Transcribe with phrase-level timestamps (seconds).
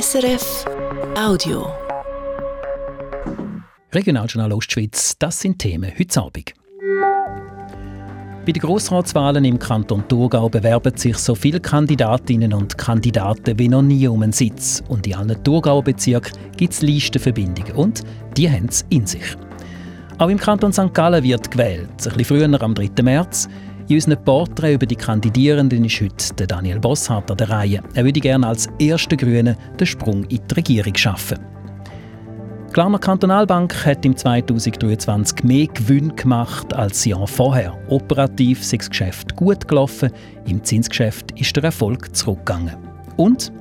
[0.00, 0.64] SRF
[1.16, 1.68] Audio.
[3.92, 6.52] Regionaljournal Ostschweiz, das sind Themen heute Abend.
[8.44, 13.82] Bei den Grossratswahlen im Kanton Thurgau bewerben sich so viele Kandidatinnen und Kandidaten wie noch
[13.82, 14.82] nie um einen Sitz.
[14.88, 18.02] Und in allen Thurgauer Bezirken gibt es Listenverbindungen und
[18.36, 19.36] die haben es in sich.
[20.18, 20.92] Auch im Kanton St.
[20.92, 22.90] Gallen wird gewählt, ein bisschen früher am 3.
[23.00, 23.48] März.
[23.86, 27.82] In unserem Porträt über die Kandidierenden ist heute Daniel Bosshardt an der Reihe.
[27.92, 31.38] Er würde gerne als erster Grüne den Sprung in die Regierung schaffen.
[32.70, 37.78] Die Glarner Kantonalbank hat im 2023 mehr Gewinn gemacht als das Jahr vorher.
[37.90, 40.10] Operativ ist das Geschäft gut gelaufen,
[40.46, 42.76] im Zinsgeschäft ist der Erfolg zurückgegangen.
[43.18, 43.52] Und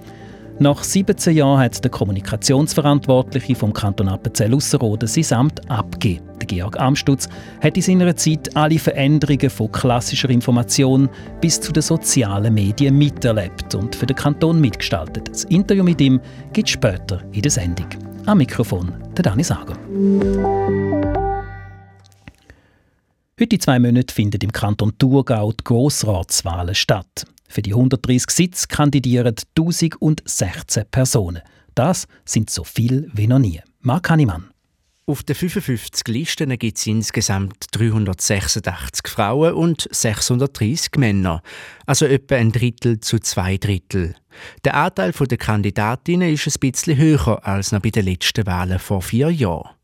[0.60, 6.26] nach 17 Jahren hat der Kommunikationsverantwortliche vom Kanton Appenzell-Ausserrhoden sein Amt abgegeben.
[6.46, 7.28] Georg Amstutz
[7.62, 11.10] hat in seiner Zeit alle Veränderungen von klassischer Information
[11.42, 15.30] bis zu den sozialen Medien miterlebt und für den Kanton mitgestaltet.
[15.30, 16.20] Das Interview mit ihm
[16.52, 17.88] gibt es später in der Sendung.
[18.26, 19.76] Am Mikrofon der Dani Sager.
[23.40, 27.26] Heute in zwei Monaten finden im Kanton Thurgau die Grossratswahlen statt.
[27.54, 31.44] Für die 130 Sitze kandidieren 1016 Personen.
[31.76, 33.62] Das sind so viel wie noch nie.
[33.82, 34.50] Marc Hannemann.
[35.06, 41.44] Auf den 55 Listen gibt es insgesamt 386 Frauen und 630 Männer,
[41.86, 44.16] also etwa ein Drittel zu zwei Drittel.
[44.66, 49.04] Der Anteil der Kandidatinnen ist ein bisschen höher als noch bei den letzten Wahlen vor
[49.04, 49.76] vier Jahren.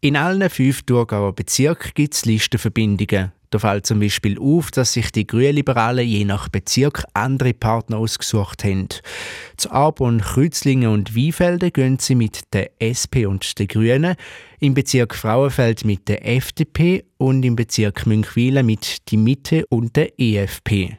[0.00, 3.30] In allen fünf Thurgauer Bezirken gibt es Listenverbindungen.
[3.50, 8.62] Da fällt zum Beispiel auf, dass sich die Grünliberalen je nach Bezirk andere Partner ausgesucht
[8.62, 8.88] haben.
[9.56, 14.16] Zu Arbon, Kreuzlingen und Wiefelden gehen sie mit der SP und den Grünen,
[14.60, 20.18] im Bezirk Frauenfeld mit der FDP und im Bezirk Münchwilen mit die Mitte und der
[20.20, 20.98] EFP.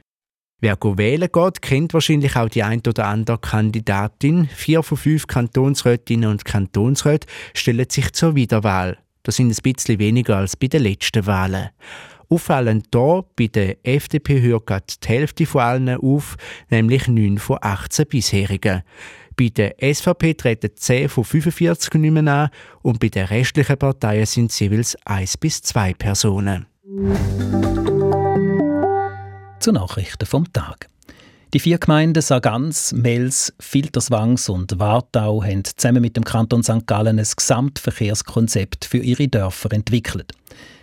[0.62, 4.48] Wer wählen geht, kennt wahrscheinlich auch die ein oder andere Kandidatin.
[4.48, 8.98] Vier von fünf Kantonsrätinnen und Kantonsräte stellen sich zur Wiederwahl.
[9.24, 11.70] Das sind ein bisschen weniger als bei den letzten Wahlen.
[12.32, 16.38] Auffallend hier bei der FDP hört die Hälfte von allen auf,
[16.70, 18.84] nämlich 9 von 18 bisherigen.
[19.36, 22.50] Bei der SVP treten 10 von 45 nicht mehr an
[22.84, 26.68] und bei den restlichen Parteien sind es jeweils 1 bis 2 Personen.
[29.60, 30.88] Zu Nachrichten vom Tag.
[31.56, 36.86] Die vier Gemeinden Sargans, Mels, Filterswangs und Wartau haben zusammen mit dem Kanton St.
[36.86, 40.34] Gallen ein Gesamtverkehrskonzept für ihre Dörfer entwickelt.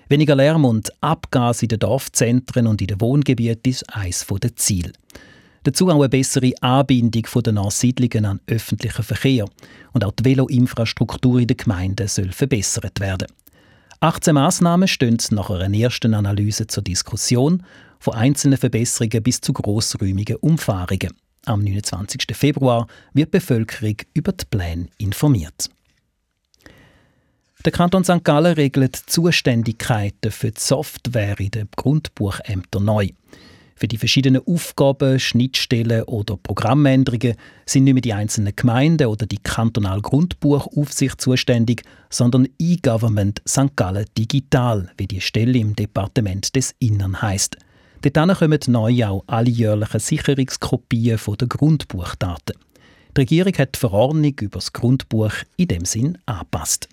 [0.08, 4.92] Weniger Lärm und Abgas in den Dorfzentren und in den Wohngebieten ist eines der Ziele.
[5.64, 9.46] Dazu auch eine bessere Anbindung der Nachsiedlungen an öffentlichen Verkehr.
[9.92, 13.26] Und auch die Veloinfrastruktur in den Gemeinden soll verbessert werden.
[13.98, 17.64] 18 Massnahmen stehen nach einer ersten Analyse zur Diskussion,
[17.98, 21.14] von einzelnen Verbesserungen bis zu grossräumigen Umfahrungen.
[21.46, 22.26] Am 29.
[22.32, 25.68] Februar wird die Bevölkerung über die Pläne informiert.
[27.66, 28.22] Der Kanton St.
[28.22, 33.08] Gallen regelt Zuständigkeiten für die Software in den Grundbuchämtern neu.
[33.74, 37.34] Für die verschiedenen Aufgaben, Schnittstellen oder Programmänderungen
[37.66, 43.74] sind nicht mehr die einzelnen Gemeinden oder die kantonale Grundbuchaufsicht zuständig, sondern E-Government St.
[43.74, 47.56] Gallen Digital, wie die Stelle im Departement des Innern heißt.
[48.02, 52.54] Dort kommen neu auch alle jährlichen Sicherungskopien der Grundbuchdaten.
[53.16, 56.88] Die Regierung hat die Verordnung über das Grundbuch in dem Sinn angepasst.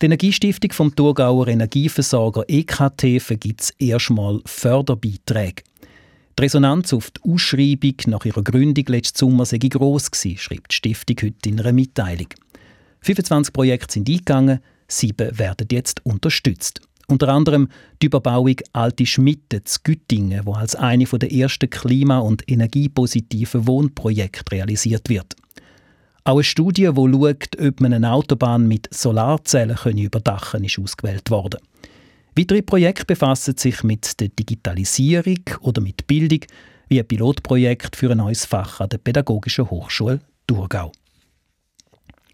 [0.00, 5.62] Die Energiestiftung vom Thurgauer Energieversorger EKT vergibt erstmal Förderbeiträge.
[6.38, 10.76] Die Resonanz auf die Ausschreibung nach ihrer Gründung letzten Sommer sei gross gewesen, schreibt die
[10.76, 12.28] Stiftung heute in einer Mitteilung.
[13.02, 16.80] 25 Projekte sind eingegangen, sieben werden jetzt unterstützt.
[17.06, 17.68] Unter anderem
[18.00, 24.50] die Überbauung Alte Schmitte zu Güttingen, wo als eine der ersten klima- und energiepositiven Wohnprojekte
[24.50, 25.36] realisiert wird.
[26.24, 31.30] Auch eine Studie, die schaut, ob man eine Autobahn mit Solarzellen überdachen kann, ist ausgewählt
[31.30, 31.60] worden.
[32.36, 36.40] Weitere Projekte befassen sich mit der Digitalisierung oder mit Bildung,
[36.88, 40.92] wie ein Pilotprojekt für ein neues Fach an der Pädagogischen Hochschule Thurgau.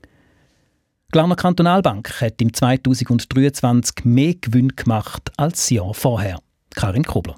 [0.02, 6.40] Die Glarner Kantonalbank hat im 2023 mehr Gewinn gemacht als das Jahr vorher.
[6.74, 7.36] Karin Kobler.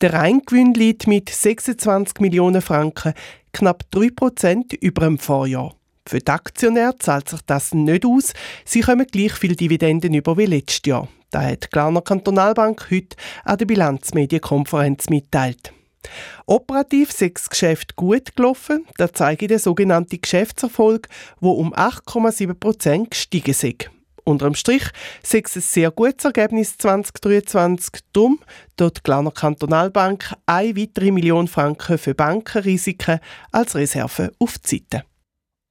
[0.00, 3.12] Der Reingewinn liegt mit 26 Millionen Franken
[3.52, 5.74] knapp 3% über dem Vorjahr.
[6.06, 8.32] Für die Aktionäre zahlt sich das nicht aus.
[8.64, 11.06] Sie kommen gleich viel Dividenden über wie letztes Jahr.
[11.30, 13.14] Das hat die Glarner Kantonalbank heute
[13.44, 15.74] an der Bilanzmedienkonferenz mitteilt.
[16.46, 18.86] Operativ sechs Geschäft gut gelaufen.
[18.96, 21.08] Das zeigt der sogenannte Geschäftserfolg,
[21.40, 23.99] wo um 8,7% gestiegen ist.
[24.24, 24.84] Unterm Strich
[25.22, 28.00] sei es ein sehr gutes Ergebnis 2023.
[28.12, 28.40] Darum
[28.76, 33.20] dort die Glarner Kantonalbank eine weitere Million Franken für Bankenrisiken
[33.52, 35.04] als Reserve auf die Seite.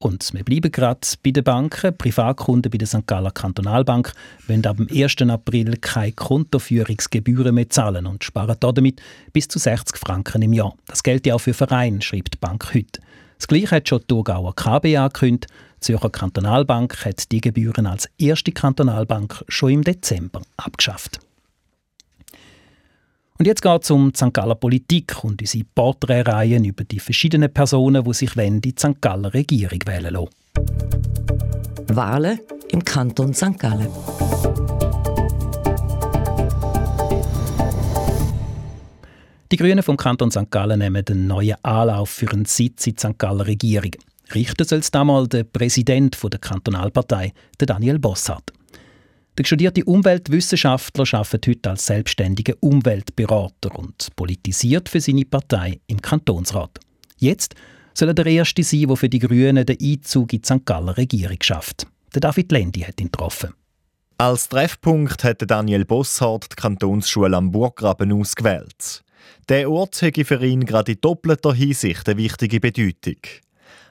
[0.01, 1.97] Und wir bleiben gerade bei den Banken.
[1.97, 3.05] Privatkunden bei der St.
[3.05, 4.13] Galler Kantonalbank
[4.47, 5.21] wollen ab dem 1.
[5.23, 9.01] April keine Kontoführungsgebühren mehr zahlen und sparen damit
[9.33, 10.73] bis zu 60 Franken im Jahr.
[10.87, 13.01] Das gilt ja auch für Vereine, schreibt die Bank heute.
[13.37, 15.47] Das Gleiche hat schon die Thurgauer KB angekündigt.
[15.79, 21.19] Die Zürcher Kantonalbank hat die Gebühren als erste Kantonalbank schon im Dezember abgeschafft.
[23.37, 24.33] Und jetzt geht es um die St.
[24.33, 28.99] Galler Politik und unsere Porträtreihen über die verschiedenen Personen, die sich in die St.
[28.99, 30.29] Galler Regierung wählen lassen.
[31.87, 33.57] Wahlen im Kanton St.
[33.57, 33.87] Gallen.
[39.49, 40.51] Die Grünen vom Kanton St.
[40.51, 43.17] Gallen nehmen den neuen Anlauf für einen Sitz in die St.
[43.17, 43.91] Galler Regierung.
[44.33, 48.53] Richten soll es damals der Präsident der Kantonalpartei, der Daniel Bossart.
[49.37, 56.79] Der studierte Umweltwissenschaftler arbeitet heute als selbstständiger Umweltberater und politisiert für seine Partei im Kantonsrat.
[57.17, 57.55] Jetzt
[57.93, 60.65] soll er der Erste sein, der für die Grünen den Einzug in die St.
[60.65, 61.87] Galler Regierung schafft.
[62.13, 63.53] Der David Lendi hat ihn getroffen.
[64.17, 69.03] Als Treffpunkt hat Daniel Bosshardt die Kantonsschule am Burggraben ausgewählt.
[69.47, 73.17] Der Ort hätte für ihn gerade in doppelter Hinsicht eine wichtige Bedeutung.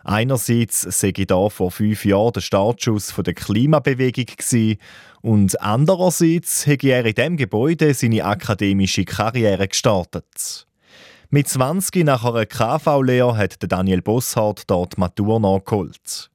[0.05, 4.79] Einerseits sei da vor fünf Jahren der Startschuss der Klimabewegung gewesen,
[5.21, 10.67] und andererseits hätte er in diesem Gebäude seine akademische Karriere gestartet.
[11.31, 16.31] Mit 20 nach einer KV-Lehre hat Daniel Bosshardt dort Matur nachgeholt.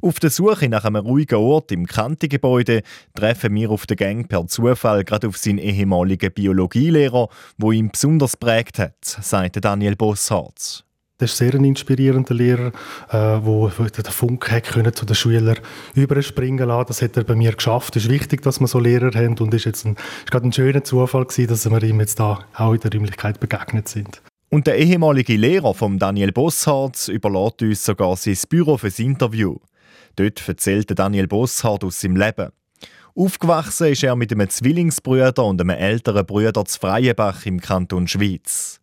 [0.00, 2.82] Auf der Suche nach einem ruhigen Ort im Kanti-Gebäude
[3.14, 8.36] treffen wir auf der Gang per Zufall gerade auf seinen ehemaligen Biologielehrer, wo ihn besonders
[8.36, 10.84] prägt hat, sagt Daniel Bosshardt.
[11.18, 12.72] Das ist sehr ein inspirierender Lehrer,
[13.08, 15.58] äh, wo den Funk hat können zu den Schülern
[15.94, 16.88] überspringen lassen.
[16.88, 17.94] Das hat er bei mir geschafft.
[17.94, 19.86] Es ist wichtig, dass wir so Lehrer haben und es ist
[20.28, 23.86] gerade ein schöner Zufall gewesen, dass wir ihm jetzt da auch in der Räumlichkeit begegnet
[23.86, 24.22] sind.
[24.50, 29.58] Und der ehemalige Lehrer von Daniel Bosshardt überlässt uns sogar sein Büro fürs Interview.
[30.16, 32.50] Dort erzählt Daniel Bosshardt aus seinem Leben.
[33.14, 38.80] Aufgewachsen ist er mit einem Zwillingsbruder und einem älteren Bruder zu Freienbach im Kanton Schweiz.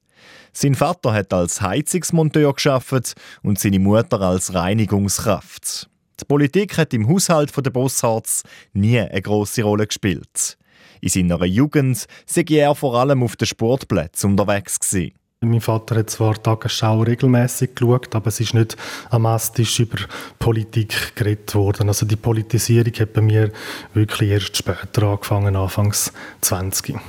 [0.53, 5.89] Sein Vater hat als Heizungsmonteur geschafft und seine Mutter als Reinigungskraft.
[6.19, 8.44] Die Politik hat im Haushalt der Bosshards
[8.74, 10.57] nie eine große Rolle gespielt.
[11.00, 15.13] In seiner Jugend sei er vor allem auf den Sportplätzen unterwegs gewesen.
[15.44, 18.77] Mein Vater hat zwar Tagesschau regelmäßig geschaut, aber es ist nicht
[19.09, 19.97] amastisch über
[20.38, 21.88] Politik geredet worden.
[21.88, 23.51] Also die Politisierung hat bei mir
[23.95, 27.00] wirklich erst später angefangen, anfangs 20.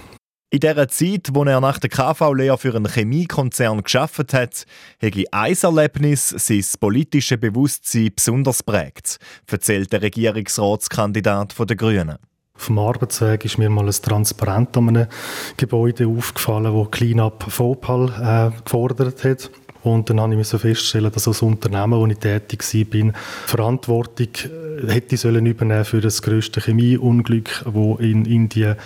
[0.54, 4.66] In dieser Zeit, wo er nach der KV-Lehre für einen Chemiekonzern geschafft hat,
[4.98, 9.16] hätte ein Erlebnis sein politisches Bewusstsein besonders prägt,
[9.50, 12.18] erzählt der Regierungsratskandidat der Grünen.
[12.54, 15.06] Auf dem Arbeitsweg ist mir mal ein Transparent an einem
[15.56, 19.50] Gebäude aufgefallen, wo Cleanup Vopal äh, gefordert hat.
[19.82, 23.12] Und dann habe ich feststellen, dass als Unternehmen, wo ich tätig war,
[23.46, 28.76] Verantwortung äh, hätte sollen übernehmen für das grösste Chemieunglück, das in Indien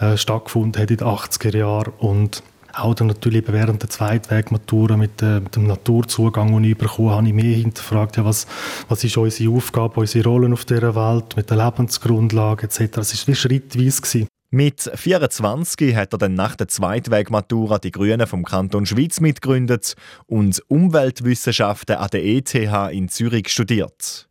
[0.00, 1.92] äh, stattgefunden hat in den 80er Jahren.
[1.98, 2.42] Und
[2.78, 7.26] auch dann natürlich während der Zweitwegmatura mit, äh, mit, dem Naturzugang, den ich bekommen habe,
[7.26, 8.46] ich mehr hinterfragt, ja, was,
[8.88, 12.98] was ist unsere Aufgabe, unsere Rollen auf dieser Welt, mit der Lebensgrundlage etc.
[12.98, 14.26] Es war schrittweise.
[14.50, 19.94] Mit 24 hat er dann nach der Zweitwegmatura die Grünen vom Kanton Schweiz mitgegründet
[20.26, 24.28] und Umweltwissenschaften an der ETH in Zürich studiert.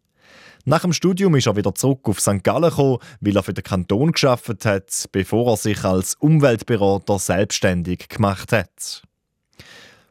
[0.63, 2.43] Nach dem Studium ist er wieder zurück auf St.
[2.43, 8.07] Gallen gekommen, weil er für den Kanton geschafft hat, bevor er sich als Umweltberater selbstständig
[8.07, 9.03] gemacht hat.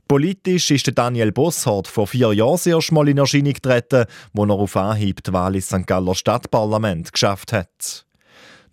[0.06, 4.76] Politisch ist Daniel Bosshardt vor vier Jahren erst mal in Erscheinung getreten, wo er auf
[4.76, 5.86] Anhieb die Wahl ins St.
[5.86, 8.06] Galler Stadtparlament geschafft hat.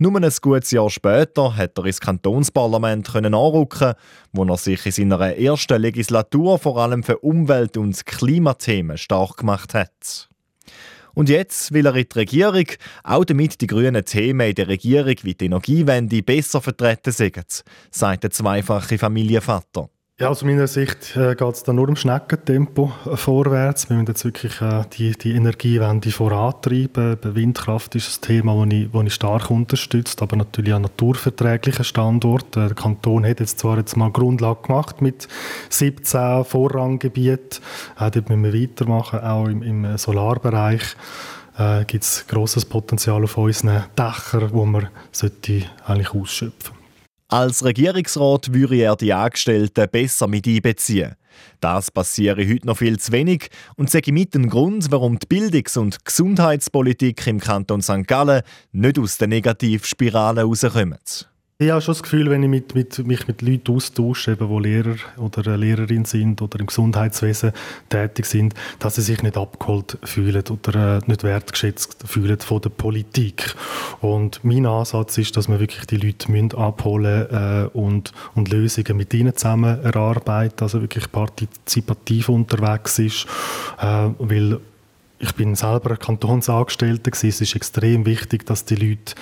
[0.01, 3.93] Nur ein gutes Jahr später hat er ins Kantonsparlament anrücken,
[4.31, 9.75] wo er sich in seiner ersten Legislatur vor allem für Umwelt- und Klimathemen stark gemacht
[9.75, 10.27] hat.
[11.13, 12.65] Und jetzt will er in die Regierung,
[13.03, 18.23] auch damit die grünen Themen in der Regierung wie die Energiewende besser vertreten sind, sagt
[18.23, 19.87] der zweifache Familienvater.
[20.21, 23.89] Ja, aus meiner Sicht äh, geht es da nur im Schneckentempo äh, vorwärts.
[23.89, 27.17] Wir müssen jetzt wirklich äh, die, die Energiewende vorantreiben.
[27.19, 31.83] Bei Windkraft ist ein Thema, das ich, das ich stark unterstützt, aber natürlich an naturverträglichen
[31.83, 32.67] Standorten.
[32.67, 35.27] Der Kanton hat jetzt zwar jetzt mal Grundlage gemacht mit
[35.69, 37.59] 17 Vorranggebieten.
[37.99, 40.83] Äh, dort müssen wir weitermachen, auch im, im Solarbereich
[41.57, 46.80] äh, gibt es grosses Potenzial auf unseren Dächern, wo man sollte eigentlich ausschöpfen
[47.31, 51.15] Als Regierungsrat würde er die Angestellten besser mit einbeziehen.
[51.61, 53.47] Das passiere heute noch viel zu wenig
[53.77, 58.05] und sei mit ein Grund, warum die Bildungs- und Gesundheitspolitik im Kanton St.
[58.05, 58.41] Gallen
[58.73, 61.30] nicht aus der Negativspirale herauskommt.
[61.61, 64.95] Ich habe schon das Gefühl, wenn ich mit, mit, mich mit Leuten austausche, die Lehrer
[65.17, 67.51] oder Lehrerin sind oder im Gesundheitswesen
[67.87, 72.71] tätig sind, dass sie sich nicht abgeholt fühlen oder äh, nicht wertgeschätzt fühlen von der
[72.71, 73.53] Politik.
[73.99, 78.97] Und mein Ansatz ist, dass man wirklich die Leute müssen abholen äh, und, und Lösungen
[78.97, 83.27] mit ihnen zusammen erarbeiten, also wirklich partizipativ unterwegs ist,
[83.79, 84.59] äh, weil
[85.21, 87.11] ich bin selber Kantonsangestellter.
[87.13, 89.13] Es ist extrem wichtig, dass die Leute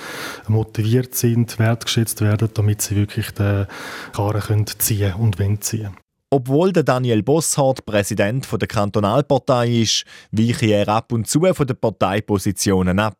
[0.48, 3.68] motiviert sind, wertgeschätzt werden, damit sie wirklich den
[4.13, 5.96] Karren ziehen und wollen ziehen.
[6.32, 11.75] Obwohl der Daniel Bosshardt Präsident der Kantonalpartei ist, weiche er ab und zu von den
[11.75, 13.18] Parteipositionen ab.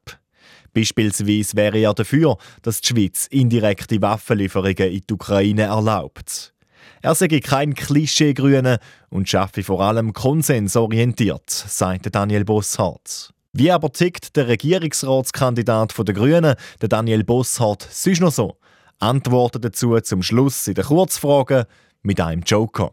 [0.74, 6.54] Beispielsweise wäre er dafür, dass die Schweiz indirekte Waffenlieferungen in die Ukraine erlaubt.
[7.02, 8.80] Er sei kein Klischee-Grüne
[9.10, 13.34] und schaffe vor allem konsensorientiert, sagte Daniel Bosshardt.
[13.54, 18.58] Wie aber tickt der Regierungsratskandidat der Grünen, der Daniel Bosshardt, sonst noch so?
[19.00, 21.64] Antworten dazu zum Schluss in den Kurzfragen
[22.02, 22.92] mit einem Joker.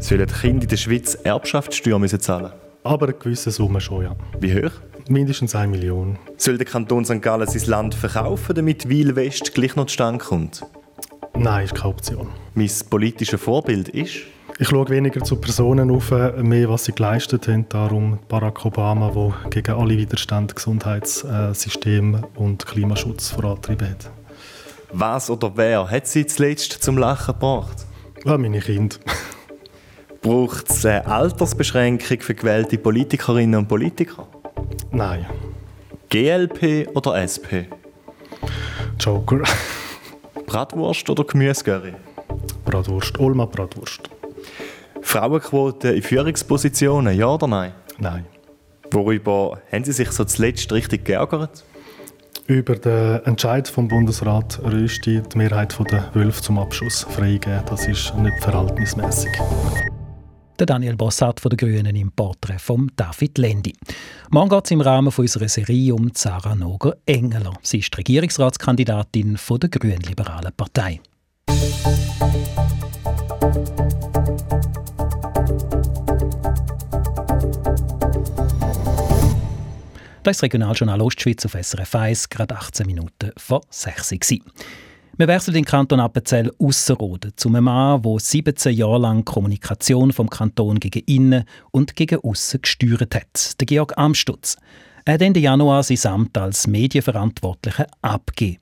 [0.00, 4.16] Sollen die Kinder in der Schweiz Erbschaftssteuer müssen zahlen Aber eine gewisse Summe schon, ja.
[4.40, 4.72] Wie hoch?
[5.08, 6.18] Mindestens 1 Million.
[6.36, 7.20] Soll der Kanton St.
[7.22, 10.62] Gallen sein Land verkaufen, damit Weil West gleich noch zustande kommt?
[11.34, 12.28] Nein, ist keine Option.
[12.54, 14.22] Mein politisches Vorbild ist?
[14.58, 17.66] Ich schaue weniger zu Personen auf, mehr was sie geleistet haben.
[17.68, 24.10] Darum Barack Obama, der gegen alle Widerstände Gesundheitssystem und Klimaschutz vorantrieben hat.
[24.92, 27.86] Was oder wer hat sie zuletzt zum Lachen gebracht?
[28.24, 28.96] Ja, meine Kinder.
[30.20, 34.28] Braucht es eine Altersbeschränkung für gewählte Politikerinnen und Politiker?
[34.92, 35.26] Nein.
[36.10, 37.66] GLP oder SP?
[39.00, 39.42] Joker.
[40.52, 41.94] Bratwurst oder Gemüsegurry?
[42.66, 43.18] Bratwurst.
[43.18, 44.10] Olma Bratwurst.
[45.00, 47.72] Frauenquote in Führungspositionen, ja oder nein?
[47.98, 48.26] Nein.
[48.90, 51.64] Worüber haben Sie sich so zuletzt richtig geärgert?
[52.48, 57.62] Über den Entscheid vom Bundesrat Rösti die Mehrheit der Wölfe zum Abschuss freigeben.
[57.70, 59.32] Das ist nicht verhältnismäßig.
[60.58, 63.74] Der Daniel Bossart von den Grünen im Porträt von David Lendi.
[64.30, 67.54] Morgen geht es im Rahmen unserer Serie um Sarah Noger-Engeler.
[67.62, 71.00] Sie ist Regierungsratskandidatin von der Grünliberalen Partei.
[80.24, 84.38] Das ist das Regionaljournal Ostschweiz auf SRF 1, gerade 18 Minuten vor 6 Uhr.
[85.22, 90.28] Wir wechseln den Kanton Appenzell Ausserrhoden zu einem Mann, der 17 Jahre lang Kommunikation vom
[90.28, 94.56] Kanton gegen innen und gegen aussen gesteuert hat, der Georg Amstutz.
[95.04, 98.58] Er hat Ende Januar sein Amt als Medienverantwortlicher abgegeben.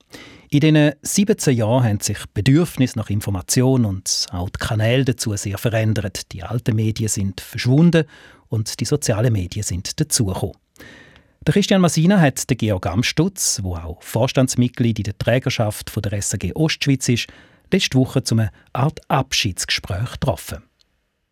[0.51, 5.57] In diesen 17 Jahren haben sich Bedürfnisse nach Information und auch die Kanäle dazu sehr
[5.57, 6.31] verändert.
[6.31, 8.03] Die alten Medien sind verschwunden
[8.49, 10.53] und die sozialen Medien sind dazugekommen.
[11.47, 16.51] Der Christian Masina hat den Georg Amstutz, der auch Vorstandsmitglied in der Trägerschaft der SAG
[16.53, 17.29] Ostschweiz ist,
[17.71, 20.61] letzte Woche zu einer Art Abschiedsgespräch getroffen.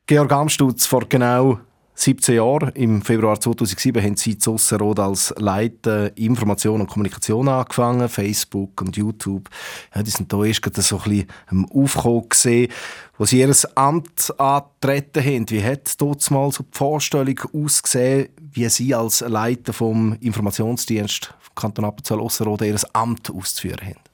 [0.08, 1.60] Georg Amstutz, vor genau
[2.02, 8.08] 17 Jahren, im Februar 2007, haben Sie zu Ossenrode als Leiter Information und Kommunikation angefangen,
[8.08, 9.50] Facebook und YouTube.
[9.94, 12.72] Ja, die sind da erst so ein bisschen am Aufkommen gesehen,
[13.18, 15.50] wo Sie Ihr Amt angetreten haben.
[15.50, 21.84] Wie hat dort mal so die Vorstellung ausgesehen, wie Sie als Leiter vom Informationsdienst Kanton
[21.84, 24.09] Appenzell Ossenrode Ihr Amt auszuführen haben?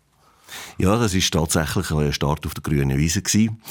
[0.78, 3.62] Ja, das ist tatsächlich ein Start auf der grünen Wiese gewesen.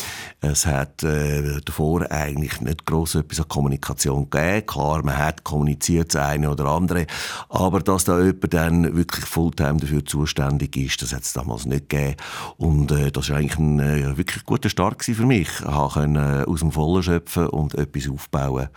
[0.41, 4.67] Es hat äh, davor eigentlich nicht gross etwas an Kommunikation gegeben.
[4.67, 7.07] Klar, man hat kommuniziert, das eine oder andere.
[7.49, 11.89] Aber dass da jemand dann wirklich Fulltime dafür zuständig ist, das hat es damals nicht
[11.89, 12.17] gegeben.
[12.57, 15.49] Und äh, das war eigentlich ein äh, wirklich guter Start für mich.
[15.49, 18.69] Ich konnte äh, aus dem Vollen schöpfen und etwas aufbauen.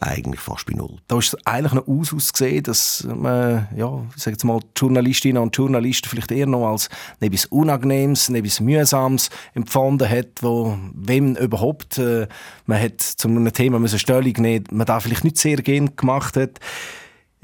[0.00, 0.98] Eigentlich fast bei Null.
[1.08, 5.42] Da ist es eigentlich noch aus ausgesehen, dass man, ja, ich sage jetzt mal, Journalistinnen
[5.42, 6.88] und Journalisten vielleicht eher noch als
[7.44, 12.26] etwas Unangenehmes, etwas Mühsames empfunden hat, wo, wenn überhaupt, äh,
[12.66, 16.36] man hat zu einem Thema müssen Stellung nehmen man da vielleicht nicht sehr gerne gemacht
[16.36, 16.60] hat.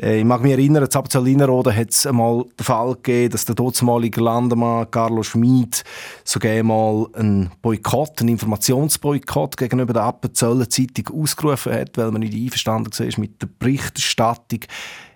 [0.01, 3.55] Äh, ich mag mich erinnern, in Appenzell-Innerrhoden hat es einmal den Fall gegeben, dass der
[3.55, 5.85] dortmalige Landemann Carlo Schmid
[6.25, 12.35] sogar einmal einen Boykott, einen Informationsboykott gegenüber der Appenzeller Zeitung ausgerufen hat, weil man nicht
[12.35, 14.61] einverstanden war mit der Berichterstattung.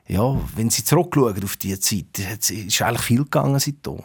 [0.06, 4.02] Ja, wenn Sie zurückschauen auf diese Zeit, ist eigentlich viel gegangen seitdem.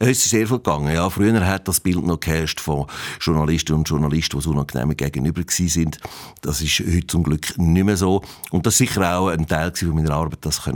[0.00, 0.94] Es ist sehr viel gegangen.
[0.94, 2.86] Ja, früher hat das Bild noch geherrscht von
[3.20, 5.98] Journalistinnen und Journalisten, die unangenehm gegenüber sind.
[6.40, 8.22] Das ist heute zum Glück nicht mehr so.
[8.50, 10.72] Und das ist sicher auch ein Teil meiner Arbeit, das zu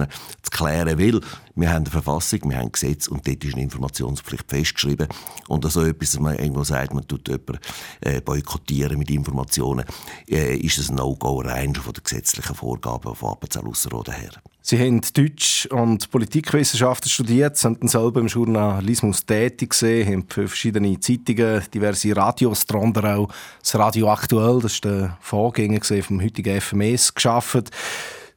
[0.51, 0.99] klären.
[0.99, 1.21] Weil
[1.55, 5.09] Wir haben eine Verfassung, wir haben ein Gesetz und dort ist eine Informationspflicht festgeschrieben.
[5.49, 7.59] Und so etwas, dass man irgendwo sagt, man tut jemanden
[8.01, 9.85] äh, boykottieren mit Informationen,
[10.29, 14.31] äh, ist ein No-Go rein von den gesetzlichen Vorgaben von Appenzell Ausserrhoden her.
[14.65, 20.47] Sie haben Deutsch und Politikwissenschaften studiert, sind dann selber im Journalismus tätig gewesen, haben für
[20.47, 23.29] verschiedene Zeitungen, diverse Radios, darunter auch
[23.61, 27.71] das Radio Aktuell, das ist der Vorgänger vom heutigen FMS, geschafft.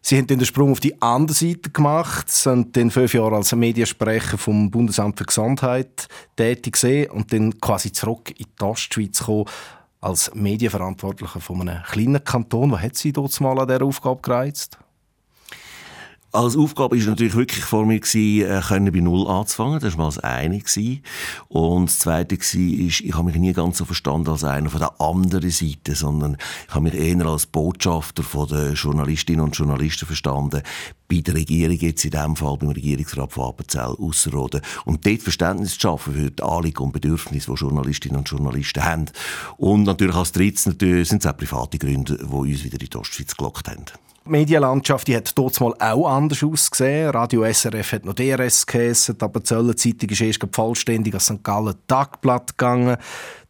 [0.08, 3.56] Sie haben dann den Sprung auf die andere Seite gemacht, sind dann fünf Jahre als
[3.56, 9.46] Mediensprecher vom Bundesamt für Gesundheit tätig gewesen und dann quasi zurück in die Ostschweiz gekommen
[10.02, 12.74] als Medienverantwortlicher von einem kleinen Kanton.
[12.74, 14.78] Was hat Sie dort mal an dieser Aufgabe gereizt?
[16.36, 19.80] Als Aufgabe war natürlich wirklich vor mir, gewesen, äh, können bei Null anzufangen.
[19.80, 20.60] Das war mal das eine.
[20.60, 21.02] Gewesen.
[21.48, 25.00] Und das zweite war, ich habe mich nie ganz so verstanden als einer von der
[25.00, 26.38] anderen Seite, sondern
[26.68, 30.62] ich habe mich eher als Botschafter von den Journalistinnen und Journalisten verstanden.
[31.08, 34.62] Bei der Regierung jetzt in diesem Fall, beim Regierungsrat von Appenzell Ausserrhoden.
[34.86, 39.06] Und dort Verständnis zu schaffen für die Anliegen und Bedürfnisse, die Journalistinnen und Journalisten haben.
[39.58, 42.98] Und natürlich als drittes natürlich sind es auch private Gründe, die uns wieder in die
[42.98, 43.86] Ostschweiz gelockt haben.
[44.28, 47.12] Die Medienlandschaft die hat dort mal auch anders ausgesehen.
[47.12, 51.44] Radio SRF hat noch DRS geheissen, aber die Zöller Zeitung ist erst vollständig als St.
[51.44, 52.98] Gallen Tagblatt gegangen.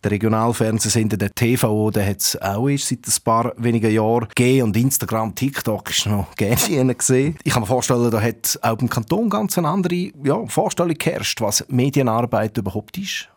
[0.03, 4.63] Der Regionalfernsehsender, der TVO, der hat es auch erst seit ein paar wenigen Jahren gegeben.
[4.63, 7.38] Und Instagram, TikTok ist noch gerne gesehen.
[7.46, 11.39] Ich kann mir vorstellen, da hat auch im Kanton ganz eine andere ja, Vorstellung geherrscht,
[11.39, 13.29] was Medienarbeit überhaupt ist.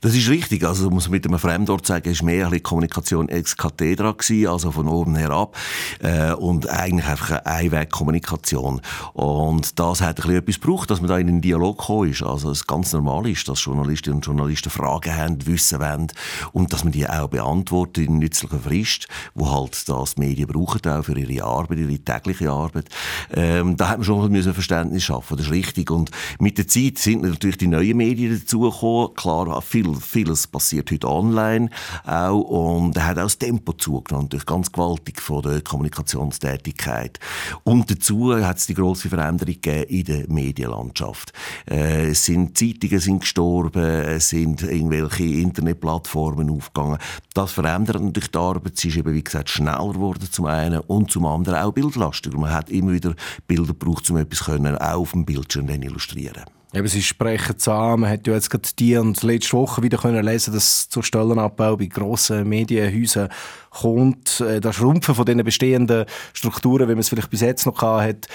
[0.00, 0.64] Das ist richtig.
[0.64, 4.14] Also muss man mit einem Fremdort sagen, war mehr eine Kommunikation ex cathedra,
[4.48, 5.56] also von oben herab.
[6.00, 8.80] Äh, und eigentlich einfach eine Einwegkommunikation.
[9.12, 12.22] Und das hat ein bisschen etwas gebraucht, dass man da in einen Dialog gekommen ist.
[12.22, 16.08] Also es ganz normal ist, dass Journalistinnen und Journalisten Fragen haben, wissen wollen
[16.52, 20.80] und dass man die auch beantwortet in nützlicher Frist, wo halt das die Medien brauchen
[20.86, 22.88] auch für ihre Arbeit, ihre tägliche Arbeit.
[23.32, 25.36] Ähm, da hat man schon ein Verständnis schaffen.
[25.36, 25.90] Das ist richtig.
[25.90, 29.14] Und mit der Zeit sind natürlich die neuen Medien dazugekommen.
[29.14, 31.68] Klar, viel, vieles passiert heute online
[32.04, 37.18] auch und er hat auch das Tempo zugenommen, durch ganz gewaltig von der Kommunikationstätigkeit.
[37.64, 41.32] Und dazu hat es die große Veränderung gegeben in der Medienlandschaft.
[41.68, 46.98] Äh, es sind Zeitungen sind gestorben, es sind irgendwelche Internetplattformen aufgegangen.
[47.34, 48.76] Das verändert natürlich die Arbeit.
[48.76, 52.38] Sie ist eben, wie gesagt, schneller geworden zum einen und zum anderen auch bildlastiger.
[52.38, 53.14] Man hat immer wieder
[53.46, 56.44] Bilder gebraucht, um etwas können, auch auf dem Bildschirm zu illustrieren.
[56.74, 58.02] Eben, sie sprechen zusammen.
[58.02, 61.02] Man hat ja jetzt gerade die und letzte Woche wieder können lesen, dass es zu
[61.02, 63.28] Stellenabbau bei grossen Medienhäusern
[63.70, 64.40] kommt.
[64.40, 68.26] Äh, das Schrumpfen von den bestehenden Strukturen, wie man es vielleicht bis jetzt noch hat.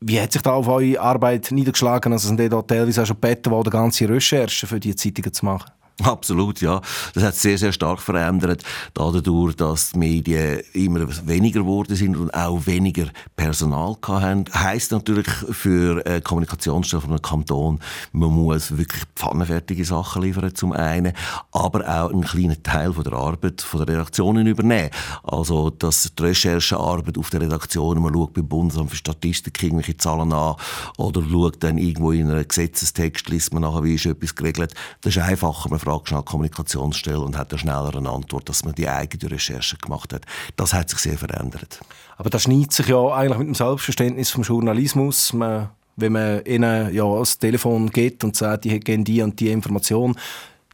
[0.00, 2.12] Wie hat sich da auf eure Arbeit niedergeschlagen?
[2.12, 5.70] Also sind da teilweise auch schon gebeten worden, ganze Recherchen für die Zeitungen zu machen?
[6.04, 6.80] Absolut, ja.
[7.14, 8.62] Das hat sehr, sehr stark verändert,
[8.94, 14.44] dadurch, dass die Medien immer weniger geworden sind und auch weniger Personal hatten.
[14.52, 17.80] Heißt natürlich für eine Kommunikationsstelle von einem Kanton,
[18.12, 21.12] man muss wirklich pfannenfertige Sachen liefern zum einen,
[21.52, 24.90] aber auch einen kleinen Teil von der Arbeit von der Redaktionen übernehmen.
[25.22, 30.32] Also, dass die Recherchearbeit auf der Redaktion, man schaut beim Bundesamt für Statistik irgendwelche Zahlen
[30.32, 30.56] an
[30.96, 34.74] oder schaut dann irgendwo in einem Gesetzestext, liest man nachher, wie ist etwas geregelt.
[35.02, 35.68] Das ist einfacher.
[35.68, 40.12] Man Frage schnell Kommunikationsstelle und hat eine schnellere Antwort, dass man die eigene Recherche gemacht
[40.12, 40.24] hat.
[40.56, 41.80] Das hat sich sehr verändert.
[42.16, 45.32] Aber das schneidet sich ja eigentlich mit dem Selbstverständnis vom Journalismus.
[45.32, 49.50] Man, wenn man ihnen ja das Telefon geht und sagt, die hätten die und die
[49.50, 50.16] Information,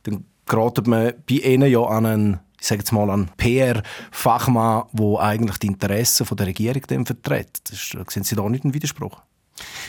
[0.03, 5.21] dann geratet man bei ihnen ja an einen ich sage jetzt mal an PR-Fachmann, der
[5.21, 7.61] eigentlich die Interessen der Regierung vertritt.
[8.09, 9.21] Sind Sie da nicht einen Widerspruch?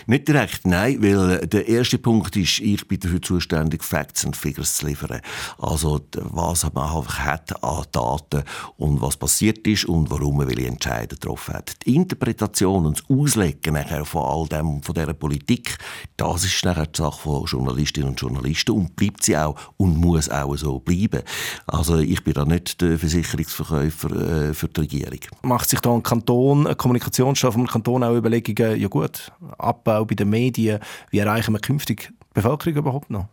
[0.05, 4.77] Nicht direkt, nein, weil der erste Punkt ist, ich bin dafür zuständig, Facts und Figures
[4.77, 5.21] zu liefern.
[5.57, 8.43] Also, was man hat an Daten
[8.77, 11.85] und was passiert ist und warum man welche Entscheidungen getroffen hat.
[11.85, 15.77] Die Interpretation und das Auslegen nachher von all dem, von dieser Politik,
[16.15, 20.29] das ist nachher die Sache von Journalistinnen und Journalisten und bleibt sie auch und muss
[20.29, 21.23] auch so bleiben.
[21.65, 25.19] Also, ich bin da nicht der Versicherungsverkäufer äh, für die Regierung.
[25.41, 30.15] Macht sich da ein Kanton, eine Kommunikationsstelle vom Kanton auch Überlegungen, ja gut, Abbau bei
[30.15, 30.79] den Medien.
[31.09, 33.27] Wie erreichen wir künftig die Bevölkerung überhaupt noch?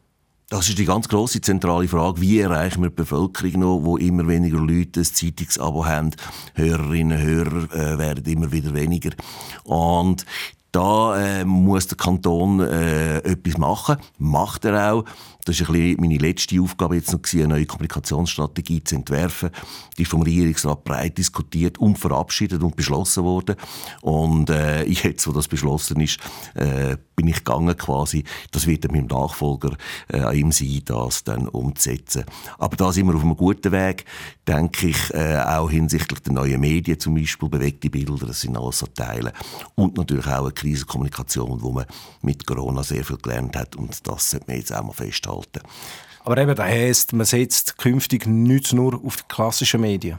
[0.51, 2.21] Das ist die ganz große zentrale Frage.
[2.21, 6.11] Wie erreichen wir die Bevölkerung noch, wo immer weniger Leute ein Zeitungsabo haben?
[6.55, 9.11] Hörerinnen Hörer äh, werden immer wieder weniger.
[9.65, 10.27] Und
[10.71, 13.97] da äh, muss der Kanton äh, etwas machen.
[14.19, 15.05] Macht er auch.
[15.45, 19.51] Das war meine letzte Aufgabe jetzt noch, eine neue Kommunikationsstrategie zu entwerfen.
[19.99, 23.57] Die ist vom Regierungsrat breit diskutiert und verabschiedet und beschlossen worden.
[24.01, 26.19] Und äh, jetzt, wo das beschlossen ist,
[26.55, 28.25] äh, bin ich gegangen quasi.
[28.53, 29.77] Das wird dann meinem Nachfolger
[30.09, 32.25] äh, an ihm sein, das dann umzusetzen.
[32.59, 34.07] Aber da sind wir auf einem guten Weg,
[34.49, 38.79] denke ich, äh, auch hinsichtlich der neuen Medien zum Beispiel, bewegte Bilder, das sind alles
[38.79, 39.35] so Teile.
[39.75, 41.85] Und natürlich auch eine Krisenkommunikation, wo man
[42.23, 45.34] mit Corona sehr viel gelernt hat und das sollte man jetzt auch mal festhalten.
[46.25, 50.19] Aber eben, das heisst, man setzt künftig nicht nur auf die klassischen Medien.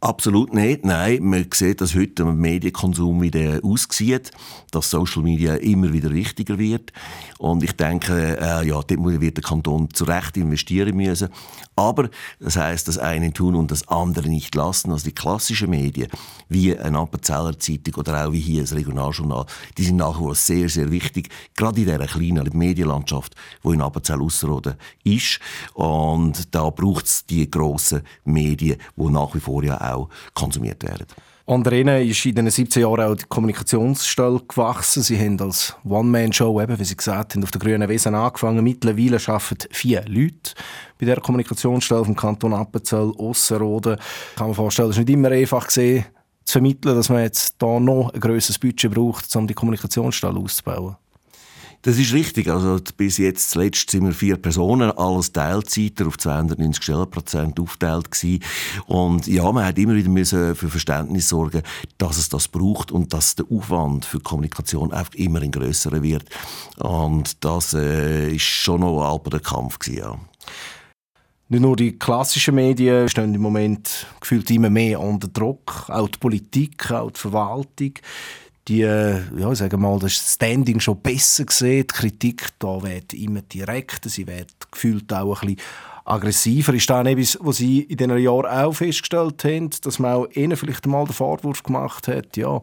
[0.00, 0.84] Absolut nicht.
[0.84, 4.30] Nein, man sieht, dass heute der Medienkonsum wieder aussieht,
[4.70, 6.92] dass Social Media immer wieder wichtiger wird.
[7.38, 11.28] Und ich denke, äh, ja, dort wird der Kanton zu Recht investieren müssen.
[11.76, 14.90] Aber das heißt, das eine tun und das andere nicht lassen.
[14.90, 16.08] Also die klassischen Medien,
[16.48, 19.46] wie eine Appenzeller Zeitung oder auch wie hier das Regionaljournal,
[19.76, 21.28] die sind nach wie vor sehr, sehr wichtig.
[21.54, 24.74] Gerade in dieser kleinen Medienlandschaft, die in Appenzell Ausserrhoden
[25.04, 25.38] ist.
[25.74, 31.06] Und da braucht es die grossen Medien, die nach wie vor ja auch konsumiert werden.
[31.48, 35.02] Unter ist in den 17 Jahren auch die Kommunikationsstelle gewachsen.
[35.02, 38.62] Sie haben als One-Man-Show, eben, wie Sie gesagt haben, auf der Grünen Wesen angefangen.
[38.62, 40.52] Mittlerweile arbeiten vier Leute
[41.00, 43.96] bei der Kommunikationsstelle vom Kanton Appenzell, Ossenrode.
[44.36, 46.04] Kann man vorstellen, es ist nicht immer einfach gesehen,
[46.44, 50.96] zu vermitteln, dass man jetzt da noch ein grösseres Budget braucht, um die Kommunikationsstelle auszubauen.
[51.82, 52.48] Das ist richtig.
[52.48, 58.42] Also bis jetzt zuletzt sind wir vier Personen, alles Teilzeiter auf 290 Stellenprozent aufgeteilt gewesen.
[58.86, 61.62] Und ja, man hat immer wieder müssen für Verständnis sorgen,
[61.96, 66.24] dass es das braucht und dass der Aufwand für Kommunikation einfach immer ein grösserer wird.
[66.78, 70.18] Und das äh, ist schon noch ein der Kampf gewesen, ja.
[71.50, 76.18] Nicht nur die klassischen Medien stehen im Moment gefühlt immer mehr unter Druck, auch die
[76.18, 77.94] Politik, auch die Verwaltung
[78.68, 81.86] die, ja, sage mal, das Standing schon besser gesehen.
[81.90, 85.66] Die Kritik da wird immer direkter, sie wird gefühlt auch ein bisschen
[86.04, 86.74] aggressiver.
[86.74, 90.56] Ist das etwas, was Sie in diesen Jahren auch festgestellt haben, dass man auch Ihnen
[90.56, 92.60] vielleicht mal den Vorwurf gemacht hat, ja,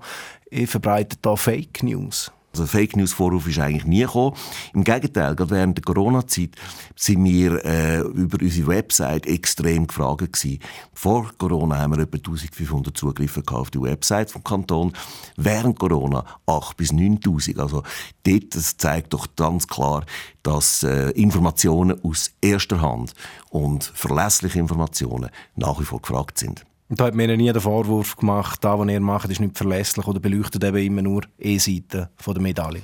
[0.50, 2.32] ihr verbreitet da Fake News?
[2.56, 4.34] Also Fake News Vorwurf ist eigentlich nie gekommen.
[4.74, 6.52] Im Gegenteil, gerade während der Corona-Zeit
[6.96, 10.60] sind wir äh, über unsere Website extrem gefragt gewesen.
[10.94, 14.94] Vor Corona haben wir etwa 1500 Zugriffe auf die Website vom Kanton.
[15.36, 17.60] Während Corona 8 bis 9000.
[17.60, 17.84] Also
[18.24, 20.06] dort, das zeigt doch ganz klar,
[20.42, 23.16] dass äh, Informationen aus erster Hand
[23.50, 26.66] und verlässliche Informationen nach wie vor gefragt sind.
[26.88, 30.06] Und da hat mir nie den Vorwurf gemacht, da, was ihr macht, ist nicht verlässlich
[30.06, 32.84] oder beleuchtet eben immer nur E-Seite der Medaille.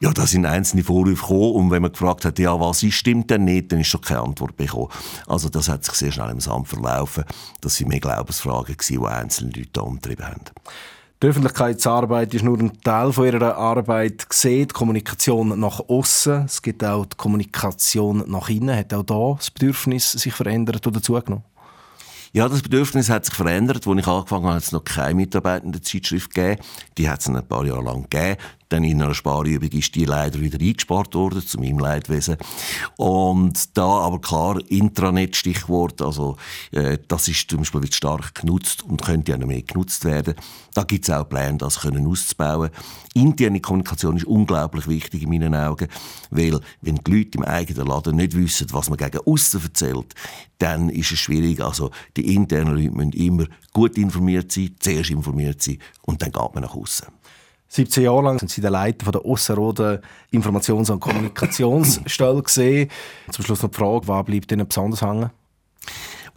[0.00, 3.30] Ja, da sind einzelne Vorwürfe gekommen und wenn man gefragt hat, ja, was ist, stimmt
[3.30, 4.88] denn nicht, dann ist schon keine Antwort bekommen.
[5.26, 7.24] Also das hat sich sehr schnell im Sand verlaufen.
[7.60, 10.42] Das waren mehr Glaubensfragen, die einzelne Leute da umtrieben haben.
[11.20, 16.44] Die Öffentlichkeitsarbeit ist nur ein Teil von ihrer Arbeit gesehen, die Kommunikation nach außen.
[16.44, 18.76] Es gibt auch die Kommunikation nach innen.
[18.76, 21.42] Hat auch da das Bedürfnis sich verändert oder zugenommen?
[22.32, 23.86] Ja, das Bedürfnis hat sich verändert.
[23.86, 26.60] Als ich angefangen habe, hat es noch keine mitarbeitende Zeitschrift gegeben.
[26.98, 28.36] Die hat es ein paar Jahre lang gegeben.
[28.68, 32.36] Dann in einer Sparübung ist die leider wieder eingespart worden, zu meinem Leidwesen.
[32.96, 36.36] Und da aber klar, Intranet, Stichwort, also
[36.72, 40.34] äh, das ist zum Beispiel stark genutzt und könnte ja noch mehr genutzt werden.
[40.74, 42.70] Da gibt es auch Pläne, das können auszubauen.
[43.14, 45.88] Interne Kommunikation ist unglaublich wichtig in meinen Augen,
[46.30, 50.14] weil wenn die Leute im eigenen Laden nicht wissen, was man gegen außen erzählt,
[50.58, 51.60] dann ist es schwierig.
[51.60, 56.54] Also die internen Leute müssen immer gut informiert sein, zuerst informiert sein und dann geht
[56.54, 57.08] man nach außen.
[57.68, 60.00] 17 Jahre lang sind Sie der Leiter der Ossenroden
[60.32, 62.90] Informations- und Kommunikationsstelle gesehen.
[63.30, 65.30] Zum Schluss noch die Frage, was bleibt Ihnen besonders hängen?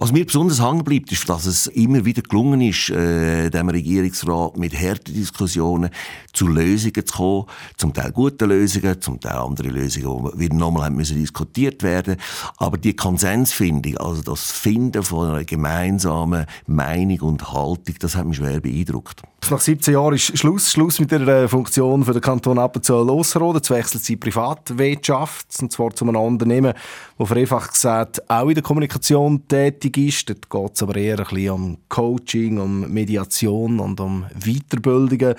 [0.01, 4.57] Was mir besonders hängen bleibt, ist, dass es immer wieder gelungen ist, äh, dem Regierungsrat
[4.57, 5.91] mit harten Diskussionen
[6.33, 7.45] zu Lösungen zu kommen.
[7.77, 12.17] Zum Teil gute Lösungen, zum Teil andere Lösungen, die wieder nochmal haben müssen diskutiert werden.
[12.57, 18.37] Aber die Konsensfindung, also das Finden von einer gemeinsamen Meinung und Haltung, das hat mich
[18.37, 19.21] schwer beeindruckt.
[19.49, 23.57] Nach 17 Jahren ist Schluss, Schluss mit der äh, Funktion für den Kanton Appenzell-Ausserrhoden.
[23.57, 26.73] Jetzt wechselt sie Privatwirtschaft, und zwar zu einem Unternehmen,
[27.21, 30.29] das vereinfacht gesagt auch in der Kommunikation tätig ist.
[30.29, 35.35] Dort geht es aber eher ein bisschen um Coaching, um Mediation und um Weiterbildungen.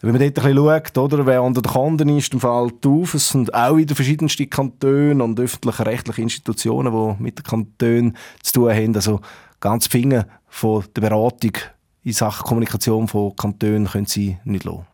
[0.00, 3.14] Wenn man dort ein bisschen schaut, oder, wer unter den Kunden ist, dann fällt auf,
[3.14, 8.52] es sind auch wieder verschiedenste Kantone und öffentliche rechtliche Institutionen, die mit den Kantonen zu
[8.52, 8.94] tun haben.
[8.96, 9.20] Also
[9.60, 11.52] ganz Finger von der Beratung
[12.02, 14.93] in Sachen Kommunikation von Kantonen können Sie nicht lassen?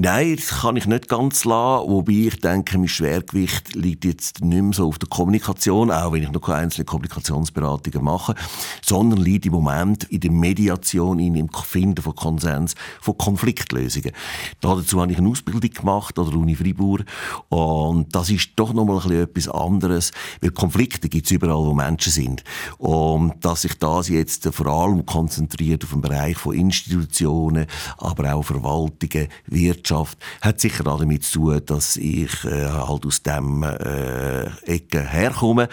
[0.00, 1.90] Nein, das kann ich nicht ganz lassen.
[1.90, 6.22] Wobei ich denke, mein Schwergewicht liegt jetzt nicht mehr so auf der Kommunikation, auch wenn
[6.22, 8.36] ich noch keine einzelnen Kommunikationsberatungen mache,
[8.80, 14.12] sondern liegt im Moment in der Mediation, in dem Finden von Konsens, von Konfliktlösungen.
[14.60, 17.04] Dazu habe ich eine Ausbildung gemacht an der Uni Fribourg
[17.48, 21.74] und das ist doch noch mal ein etwas anderes, weil Konflikte gibt es überall, wo
[21.74, 22.44] Menschen sind.
[22.78, 28.44] Und dass sich das jetzt vor allem konzentriert auf den Bereich von Institutionen, aber auch
[28.44, 30.18] Verwaltungen, Wirtschaft, Wirtschaft.
[30.40, 35.68] Hat sicher auch damit zu tun, dass ich äh, halt aus dem äh, Ecke herkomme.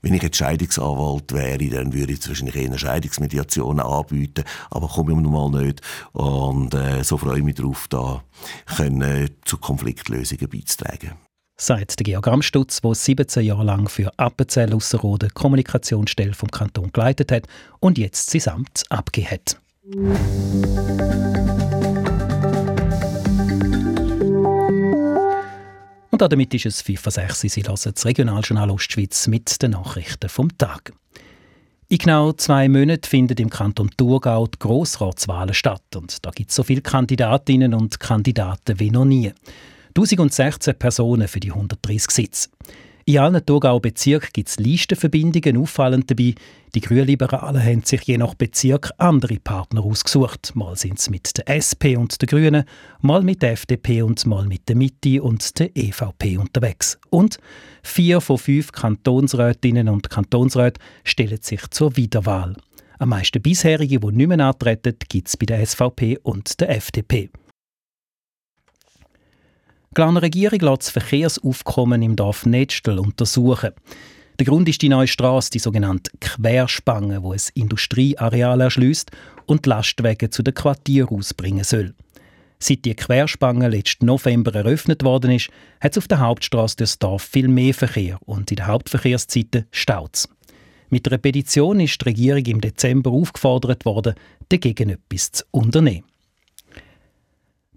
[0.00, 5.18] Wenn ich jetzt Scheidungsanwalt wäre, dann würde ich wahrscheinlich eher Scheidungsmediationen anbieten, aber komme ich
[5.18, 5.80] nun mal nicht.
[6.12, 8.22] Und äh, so freue ich mich darauf, da
[8.76, 11.12] können, äh, zu Konfliktlösungen beizutragen
[11.60, 17.32] sagt der Georg Amstutz, der 17 Jahre lang für Appenzell Ausserrhoden Kommunikationsstelle vom Kanton geleitet
[17.32, 17.48] hat
[17.80, 19.60] und jetzt sein Amt abgegeben hat.
[26.10, 30.28] Und damit ist es 5 vor 6 Sie hören das Regionaljournal Ostschweiz mit den Nachrichten
[30.28, 30.92] vom Tag.
[31.90, 35.96] In genau zwei Monaten finden im Kanton Thurgau die Grossratswahlen statt.
[35.96, 39.32] Und da gibt es so viele Kandidatinnen und Kandidaten wie noch nie.
[39.88, 42.48] 1016 Personen für die 130 Sitze.
[43.08, 45.56] In allen Thurgauer Bezirken gibt es Listenverbindungen.
[45.56, 46.34] Auffallend dabei,
[46.74, 50.54] die Grünliberalen haben sich je nach Bezirk andere Partner ausgesucht.
[50.54, 52.64] Mal sind sie mit der SP und den Grünen,
[53.00, 56.98] mal mit der FDP und mal mit der Mitte und der EVP unterwegs.
[57.08, 57.38] Und
[57.82, 62.56] vier von fünf Kantonsrätinnen und Kantonsräten stellen sich zur Wiederwahl.
[62.98, 67.30] Am meisten bisherige, die nicht mehr antreten, gibt es bei der SVP und der FDP.
[69.96, 73.70] Die Regierung lässt das Verkehrsaufkommen im Dorf Netzstel untersuchen.
[74.38, 79.10] Der Grund ist die neue Straße, die sogenannte Querspange, wo es Industrieareal erschließt
[79.46, 81.94] und Lastwagen zu den Quartieren ausbringen soll.
[82.60, 85.48] Seit die Querspange letzten November eröffnet worden ist,
[85.80, 90.28] hat es auf der Hauptstraße des Dorf viel mehr Verkehr und in den Hauptverkehrszeiten staut
[90.90, 94.14] Mit einer Petition ist die Regierung im Dezember aufgefordert worden,
[94.48, 96.07] dagegen etwas zu unternehmen.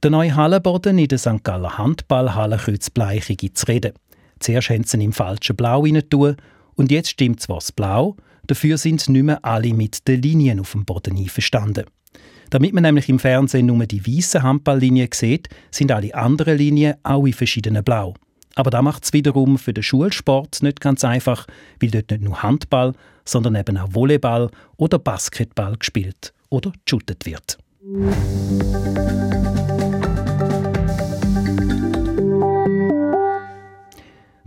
[0.04, 1.44] Der neue Hallenboden in der St.
[1.44, 3.94] Galler Handballhalle Kreuzbleiche gibt zu reden.
[4.40, 6.38] Zuerst haben sie ihn im falschen Blau tun
[6.74, 8.16] und jetzt stimmt zwar das Blau,
[8.48, 11.86] dafür sind nicht mehr alle mit den Linien auf dem Boden einverstanden.
[12.50, 17.28] Damit man nämlich im Fernsehen nur die weißen Handballlinien sieht, sind alle anderen Linien auch
[17.28, 18.16] in verschiedenen Blau.
[18.56, 21.46] Aber da macht es wiederum für den Schulsport nicht ganz einfach,
[21.80, 27.60] weil dort nicht nur Handball, sondern eben auch Volleyball oder Basketball gespielt oder geshootet wird.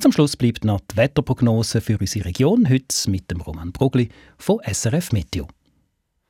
[0.04, 4.60] Zum Schluss bleibt noch die Wetterprognose für unsere Region, heute mit dem Roman Brugli von
[4.62, 5.48] SRF Meteo.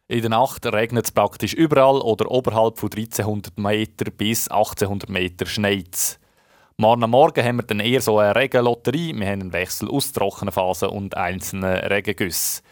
[0.07, 5.47] In der Nacht regnet es praktisch überall oder oberhalb von 1300 Meter bis 1800 Meter
[5.47, 6.21] schneit
[6.77, 9.13] Morgen Morgen haben wir dann eher so eine Regenlotterie.
[9.13, 12.63] Wir haben einen Wechsel aus trockenen Phasen und einzelnen Regengüssen.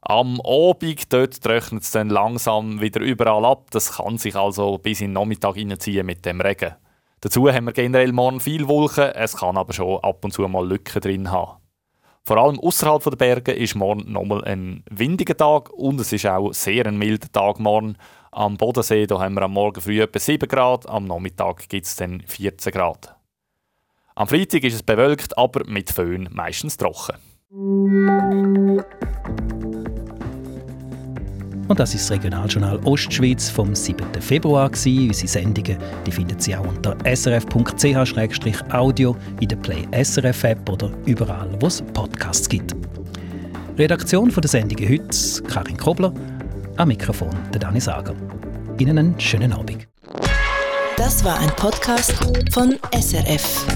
[0.00, 3.70] Am Abend dort trocknet es dann langsam wieder überall ab.
[3.70, 6.74] Das kann sich also bis in den Nachmittag hineinziehen mit dem Regen.
[7.22, 10.66] Dazu haben wir generell morgen viel Wolken, es kann aber schon ab und zu mal
[10.68, 11.62] Lücken drin haben.
[12.24, 16.52] Vor allem außerhalb der Berge ist morgen nochmal ein windiger Tag und es ist auch
[16.52, 17.96] sehr ein milder Tag morgen.
[18.32, 21.94] Am Bodensee da haben wir am Morgen früh etwa 7 Grad, am Nachmittag gibt es
[21.94, 23.14] dann 14 Grad.
[24.16, 27.18] Am Freitag ist es bewölkt, aber mit Föhn meistens trocken.
[31.68, 34.04] Und das ist das Regionaljournal Ostschweiz vom 7.
[34.20, 34.68] Februar.
[34.68, 41.48] Unsere Sendungen die finden Sie auch unter srf.ch-audio in der Play SRF App oder überall,
[41.60, 42.74] wo es Podcasts gibt.
[43.78, 46.12] Redaktion der Sendung heute Karin Kobler,
[46.76, 48.14] am Mikrofon der Dani Sager.
[48.78, 49.86] Ihnen einen schönen Abend.
[50.96, 52.12] Das war ein Podcast
[52.52, 53.66] von SRF.